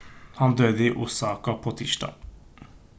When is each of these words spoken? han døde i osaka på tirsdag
han 0.35 0.55
døde 0.61 0.83
i 0.87 0.91
osaka 1.03 1.53
på 1.63 1.71
tirsdag 1.77 2.13